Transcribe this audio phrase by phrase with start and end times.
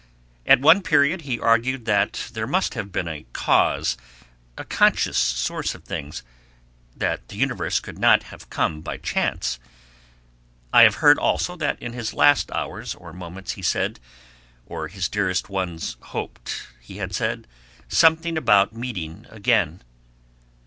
[0.47, 3.97] At one period he argued that there must have been a cause,
[4.57, 6.23] a conscious source of things;
[6.97, 9.59] that the universe could not have come by chance.
[10.73, 13.99] I have heard also that in his last hours or moments he said,
[14.65, 17.45] or his dearest ones hoped he had said,
[17.87, 19.83] something about meeting again.